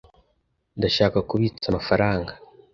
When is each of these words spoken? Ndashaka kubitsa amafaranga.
Ndashaka 0.77 1.17
kubitsa 1.29 1.65
amafaranga. 1.69 2.31